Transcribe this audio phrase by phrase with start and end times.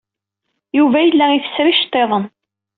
[0.77, 2.25] Yuba yella ifesser iceḍḍiḍen.